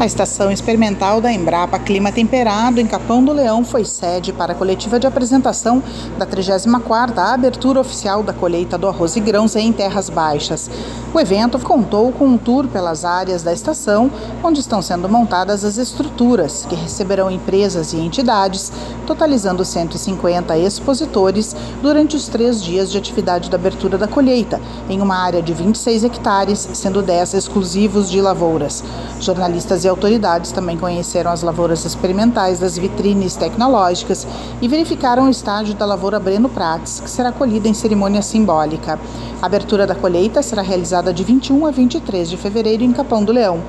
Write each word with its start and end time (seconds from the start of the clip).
A 0.00 0.06
estação 0.06 0.50
experimental 0.50 1.20
da 1.20 1.30
Embrapa 1.30 1.78
Clima 1.78 2.10
Temperado 2.10 2.80
em 2.80 2.86
Capão 2.86 3.22
do 3.22 3.34
Leão 3.34 3.62
foi 3.62 3.84
sede 3.84 4.32
para 4.32 4.52
a 4.52 4.54
coletiva 4.54 4.98
de 4.98 5.06
apresentação 5.06 5.82
da 6.16 6.24
34ª 6.24 7.18
abertura 7.34 7.80
oficial 7.80 8.22
da 8.22 8.32
colheita 8.32 8.78
do 8.78 8.88
arroz 8.88 9.14
e 9.16 9.20
grãos 9.20 9.54
em 9.56 9.70
terras 9.70 10.08
baixas. 10.08 10.70
O 11.12 11.20
evento 11.20 11.58
contou 11.58 12.12
com 12.12 12.24
um 12.24 12.38
tour 12.38 12.66
pelas 12.68 13.04
áreas 13.04 13.42
da 13.42 13.52
estação, 13.52 14.10
onde 14.42 14.60
estão 14.60 14.80
sendo 14.80 15.06
montadas 15.06 15.66
as 15.66 15.76
estruturas, 15.76 16.64
que 16.66 16.74
receberão 16.74 17.30
empresas 17.30 17.92
e 17.92 17.98
entidades, 17.98 18.72
totalizando 19.06 19.64
150 19.66 20.56
expositores 20.56 21.54
durante 21.82 22.16
os 22.16 22.26
três 22.26 22.62
dias 22.62 22.90
de 22.90 22.96
atividade 22.96 23.50
da 23.50 23.56
abertura 23.56 23.98
da 23.98 24.08
colheita, 24.08 24.60
em 24.88 25.02
uma 25.02 25.16
área 25.16 25.42
de 25.42 25.52
26 25.52 26.04
hectares, 26.04 26.70
sendo 26.72 27.02
10 27.02 27.34
exclusivos 27.34 28.08
de 28.08 28.20
lavouras. 28.20 28.82
Jornalistas 29.18 29.84
e 29.84 29.89
autoridades 29.90 30.52
também 30.52 30.76
conheceram 30.76 31.30
as 31.30 31.42
lavouras 31.42 31.84
experimentais 31.84 32.58
das 32.58 32.78
vitrines 32.78 33.36
tecnológicas 33.36 34.26
e 34.62 34.68
verificaram 34.68 35.26
o 35.26 35.30
estágio 35.30 35.74
da 35.74 35.84
lavoura 35.84 36.18
Breno 36.18 36.48
Prates, 36.48 37.00
que 37.00 37.10
será 37.10 37.30
colhida 37.30 37.68
em 37.68 37.74
cerimônia 37.74 38.22
simbólica. 38.22 38.98
A 39.42 39.46
abertura 39.46 39.86
da 39.86 39.94
colheita 39.94 40.42
será 40.42 40.62
realizada 40.62 41.12
de 41.12 41.22
21 41.24 41.66
a 41.66 41.70
23 41.70 42.30
de 42.30 42.36
fevereiro 42.36 42.82
em 42.82 42.92
Capão 42.92 43.22
do 43.22 43.32
Leão. 43.32 43.60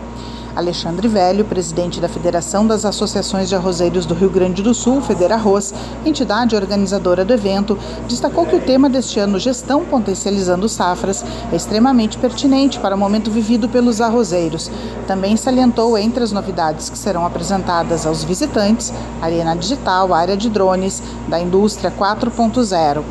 Alexandre 0.56 1.08
Velho, 1.08 1.46
presidente 1.46 2.02
da 2.02 2.10
Federação 2.10 2.68
das 2.68 2.84
Associações 2.84 3.48
de 3.48 3.56
Arrozeiros 3.56 4.06
do 4.06 4.14
Rio 4.14 4.30
Grande 4.30 4.62
do 4.62 4.74
Sul, 4.74 5.02
Federarroz, 5.02 5.74
entidade 6.06 6.56
organizadora 6.56 7.24
do 7.24 7.34
evento, 7.34 7.78
destacou 8.08 8.46
que 8.46 8.56
o 8.56 8.60
tema 8.60 8.90
deste 8.90 9.20
ano, 9.20 9.40
Gestão 9.40 9.86
Potencializando 9.86 10.68
Safras, 10.68 11.24
é 11.52 11.56
extremamente 11.56 12.18
pertinente 12.18 12.80
para 12.80 12.96
o 12.96 13.00
momento 13.00 13.32
vivido 13.32 13.70
pelos 13.70 14.02
arrozeiros. 14.02 14.70
Também 15.08 15.38
salientou 15.38 15.98
entre 15.98 16.24
as 16.24 16.34
novidades 16.34 16.90
que 16.90 16.98
serão 16.98 17.26
apresentadas 17.26 18.06
aos 18.06 18.24
visitantes, 18.24 18.94
Arena 19.22 19.56
Digital, 19.56 20.14
área 20.14 20.36
de 20.36 20.50
drones, 20.50 21.02
da 21.30 21.40
indústria 21.40 21.92
4.0. 21.92 23.04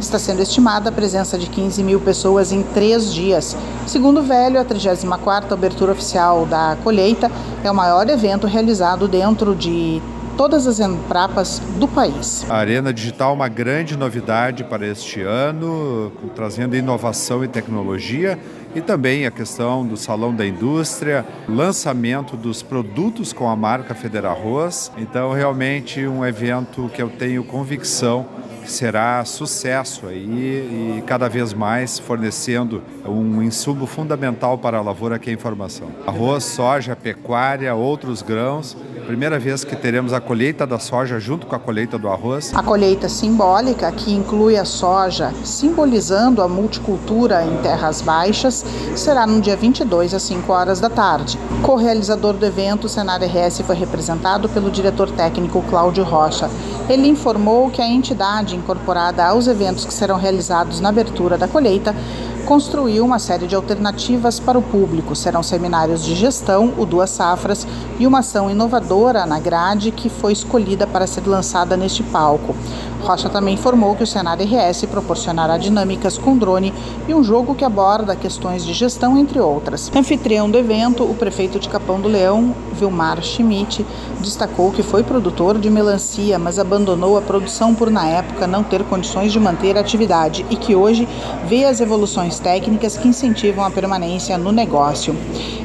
Está 0.00 0.18
sendo 0.18 0.40
estimada 0.40 0.88
a 0.88 0.92
presença 0.92 1.38
de 1.38 1.46
15 1.46 1.84
mil 1.84 2.00
pessoas 2.00 2.52
em 2.52 2.62
três 2.62 3.12
dias. 3.12 3.54
Segundo 3.86 4.20
o 4.20 4.22
Velho, 4.22 4.58
a 4.58 4.64
34ª 4.64 5.52
abertura 5.52 5.92
oficial 5.92 6.46
da 6.46 6.76
colheita 6.82 7.30
é 7.62 7.70
o 7.70 7.74
maior 7.74 8.08
evento 8.08 8.46
realizado 8.46 9.06
dentro 9.06 9.54
de 9.54 10.00
todas 10.38 10.66
as 10.66 10.80
emprapas 10.80 11.60
do 11.78 11.86
país. 11.86 12.46
A 12.48 12.56
Arena 12.56 12.94
Digital 12.94 13.32
é 13.32 13.34
uma 13.34 13.48
grande 13.48 13.94
novidade 13.94 14.64
para 14.64 14.86
este 14.86 15.20
ano, 15.20 16.10
trazendo 16.34 16.74
inovação 16.74 17.44
e 17.44 17.48
tecnologia 17.48 18.38
e 18.74 18.80
também 18.80 19.26
a 19.26 19.30
questão 19.30 19.86
do 19.86 19.98
Salão 19.98 20.34
da 20.34 20.46
Indústria, 20.46 21.26
lançamento 21.46 22.38
dos 22.38 22.62
produtos 22.62 23.34
com 23.34 23.50
a 23.50 23.54
marca 23.54 23.94
Federarroz. 23.94 24.90
Então, 24.96 25.32
realmente 25.32 26.06
um 26.06 26.24
evento 26.24 26.90
que 26.94 27.02
eu 27.02 27.10
tenho 27.10 27.44
convicção 27.44 28.39
será 28.66 29.24
sucesso 29.24 30.06
aí 30.06 30.98
e 30.98 31.02
cada 31.06 31.28
vez 31.28 31.52
mais 31.52 31.98
fornecendo 31.98 32.82
um 33.06 33.42
insumo 33.42 33.86
fundamental 33.86 34.58
para 34.58 34.78
a 34.78 34.82
lavoura 34.82 35.18
que 35.18 35.30
é 35.30 35.32
a 35.32 35.34
informação. 35.34 35.88
Arroz, 36.06 36.44
soja, 36.44 36.94
pecuária, 36.94 37.74
outros 37.74 38.22
grãos 38.22 38.76
Primeira 39.10 39.40
vez 39.40 39.64
que 39.64 39.74
teremos 39.74 40.12
a 40.12 40.20
colheita 40.20 40.64
da 40.64 40.78
soja 40.78 41.18
junto 41.18 41.44
com 41.44 41.56
a 41.56 41.58
colheita 41.58 41.98
do 41.98 42.08
arroz. 42.08 42.52
A 42.54 42.62
colheita 42.62 43.08
simbólica, 43.08 43.90
que 43.90 44.12
inclui 44.12 44.56
a 44.56 44.64
soja, 44.64 45.34
simbolizando 45.42 46.40
a 46.40 46.46
multicultura 46.46 47.44
em 47.44 47.56
terras 47.56 48.00
baixas, 48.00 48.64
será 48.94 49.26
no 49.26 49.40
dia 49.40 49.56
22 49.56 50.14
às 50.14 50.22
5 50.22 50.52
horas 50.52 50.78
da 50.78 50.88
tarde. 50.88 51.36
Co-realizador 51.60 52.34
do 52.34 52.46
evento, 52.46 52.84
o 52.84 52.88
Senar 52.88 53.20
RS 53.20 53.62
foi 53.62 53.74
representado 53.74 54.48
pelo 54.48 54.70
diretor 54.70 55.10
técnico 55.10 55.60
Cláudio 55.68 56.04
Rocha. 56.04 56.48
Ele 56.88 57.08
informou 57.08 57.68
que 57.68 57.82
a 57.82 57.88
entidade 57.88 58.49
incorporada 58.56 59.24
aos 59.24 59.46
eventos 59.46 59.84
que 59.84 59.94
serão 59.94 60.16
realizados 60.16 60.80
na 60.80 60.88
abertura 60.88 61.38
da 61.38 61.48
colheita 61.48 61.94
construiu 62.50 63.04
uma 63.04 63.20
série 63.20 63.46
de 63.46 63.54
alternativas 63.54 64.40
para 64.40 64.58
o 64.58 64.62
público. 64.62 65.14
Serão 65.14 65.40
seminários 65.40 66.04
de 66.04 66.16
gestão, 66.16 66.74
o 66.76 66.84
Duas 66.84 67.10
Safras 67.10 67.64
e 67.96 68.06
uma 68.08 68.18
ação 68.18 68.50
inovadora 68.50 69.24
na 69.24 69.38
grade 69.38 69.92
que 69.92 70.08
foi 70.08 70.32
escolhida 70.32 70.84
para 70.84 71.06
ser 71.06 71.24
lançada 71.28 71.76
neste 71.76 72.02
palco. 72.02 72.56
Rocha 73.02 73.28
também 73.28 73.54
informou 73.54 73.94
que 73.94 74.02
o 74.02 74.06
Senar 74.06 74.38
RS 74.40 74.84
proporcionará 74.86 75.56
dinâmicas 75.58 76.18
com 76.18 76.36
drone 76.36 76.74
e 77.08 77.14
um 77.14 77.22
jogo 77.22 77.54
que 77.54 77.64
aborda 77.64 78.16
questões 78.16 78.64
de 78.64 78.74
gestão, 78.74 79.16
entre 79.16 79.40
outras. 79.40 79.90
Anfitrião 79.94 80.50
do 80.50 80.58
evento, 80.58 81.04
o 81.04 81.14
prefeito 81.14 81.58
de 81.58 81.68
Capão 81.68 82.00
do 82.00 82.08
Leão, 82.08 82.54
Vilmar 82.80 83.22
Schmidt, 83.22 83.84
destacou 84.20 84.72
que 84.72 84.82
foi 84.82 85.02
produtor 85.02 85.58
de 85.58 85.68
melancia, 85.68 86.38
mas 86.38 86.58
abandonou 86.58 87.16
a 87.18 87.22
produção 87.22 87.74
por, 87.74 87.90
na 87.90 88.06
época, 88.06 88.46
não 88.46 88.64
ter 88.64 88.82
condições 88.84 89.32
de 89.32 89.38
manter 89.38 89.76
a 89.76 89.80
atividade 89.80 90.44
e 90.50 90.56
que 90.56 90.74
hoje 90.74 91.06
vê 91.46 91.64
as 91.64 91.80
evoluções 91.80 92.38
técnicas 92.38 92.96
que 92.96 93.06
incentivam 93.06 93.64
a 93.64 93.70
permanência 93.70 94.36
no 94.38 94.50
negócio. 94.50 95.14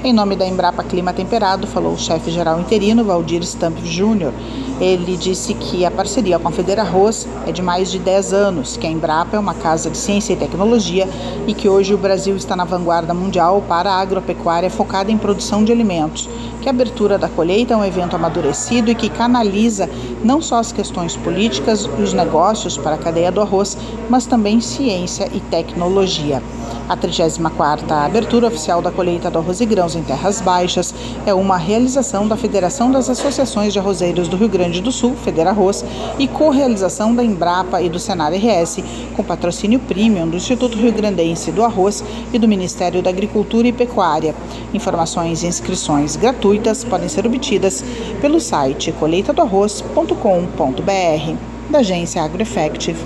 Em 0.03 0.13
nome 0.13 0.35
da 0.35 0.45
Embrapa 0.45 0.83
Clima 0.83 1.13
Temperado, 1.13 1.65
falou 1.65 1.93
o 1.93 1.97
chefe-geral 1.97 2.59
interino, 2.59 3.03
Valdir 3.03 3.41
Stamp 3.43 3.77
Júnior. 3.83 4.33
Ele 4.79 5.15
disse 5.15 5.53
que 5.53 5.85
a 5.85 5.91
parceria 5.91 6.37
com 6.37 6.49
a 6.49 6.51
Federa 6.51 6.81
Arroz 6.81 7.25
é 7.47 7.51
de 7.51 7.61
mais 7.61 7.89
de 7.89 7.97
10 7.97 8.33
anos, 8.33 8.75
que 8.75 8.85
a 8.85 8.89
Embrapa 8.89 9.37
é 9.37 9.39
uma 9.39 9.53
casa 9.53 9.89
de 9.89 9.97
ciência 9.97 10.33
e 10.33 10.35
tecnologia 10.35 11.07
e 11.47 11.53
que 11.53 11.69
hoje 11.69 11.93
o 11.93 11.97
Brasil 11.97 12.35
está 12.35 12.57
na 12.57 12.65
vanguarda 12.65 13.13
mundial 13.13 13.63
para 13.67 13.89
a 13.89 14.01
agropecuária 14.01 14.69
focada 14.69 15.09
em 15.09 15.17
produção 15.17 15.63
de 15.63 15.71
alimentos, 15.71 16.29
que 16.61 16.67
a 16.67 16.71
abertura 16.71 17.17
da 17.17 17.29
colheita 17.29 17.73
é 17.73 17.77
um 17.77 17.85
evento 17.85 18.17
amadurecido 18.17 18.91
e 18.91 18.95
que 18.95 19.09
canaliza 19.09 19.89
não 20.21 20.41
só 20.41 20.57
as 20.57 20.73
questões 20.73 21.15
políticas 21.15 21.87
e 21.97 22.01
os 22.01 22.11
negócios 22.11 22.77
para 22.77 22.95
a 22.95 22.97
cadeia 22.97 23.31
do 23.31 23.41
arroz, 23.41 23.77
mas 24.09 24.25
também 24.25 24.59
ciência 24.59 25.29
e 25.33 25.39
tecnologia. 25.39 26.43
A 26.87 26.95
34ª 26.95 28.05
abertura 28.05 28.47
oficial 28.47 28.79
da 28.79 28.91
colheita 28.91 29.31
do 29.31 29.39
arroz 29.39 29.59
e 29.59 29.65
grãos 29.65 29.95
em 29.95 30.03
terras 30.03 30.39
baixas 30.39 30.93
é 31.25 31.33
uma 31.33 31.57
realização 31.57 32.27
da 32.27 32.37
Federação 32.37 32.91
das 32.91 33.09
Associações 33.09 33.73
de 33.73 33.79
Arrozeiros 33.79 34.27
do 34.27 34.37
Rio 34.37 34.47
Grande 34.47 34.81
do 34.81 34.91
Sul, 34.91 35.15
Federarroz, 35.15 35.83
e 36.19 36.27
co-realização 36.27 37.15
da 37.15 37.23
Embrapa 37.23 37.81
e 37.81 37.89
do 37.89 37.97
Senar 37.97 38.31
RS, 38.31 38.83
com 39.15 39.23
patrocínio 39.23 39.79
premium 39.79 40.27
do 40.27 40.37
Instituto 40.37 40.77
Rio 40.77 40.93
Grandense 40.93 41.51
do 41.51 41.63
Arroz 41.63 42.03
e 42.31 42.37
do 42.37 42.47
Ministério 42.47 43.01
da 43.01 43.09
Agricultura 43.09 43.67
e 43.67 43.73
Pecuária. 43.73 44.35
Informações 44.71 45.41
e 45.41 45.47
inscrições 45.47 46.15
gratuitas 46.15 46.83
podem 46.83 47.09
ser 47.09 47.25
obtidas 47.25 47.83
pelo 48.21 48.39
site 48.39 48.91
colheitadoarroz.com.br 48.91 51.35
da 51.67 51.79
agência 51.79 52.21
AgroEffective 52.21 52.99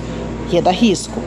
e 0.51 0.59
da 0.59 0.71
Risco. 0.71 1.17